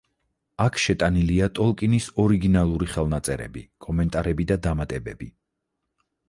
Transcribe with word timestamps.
აქ 0.63 0.77
შეტანილია 0.83 1.49
ტოლკინის 1.59 2.07
ორიგინალური 2.23 2.89
ხელნაწერები, 2.95 3.63
კომენტარები 3.87 4.49
და 4.53 4.59
დამატებები. 4.65 5.31